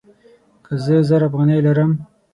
[0.57, 1.91] لکه زه زر افغانۍ لرم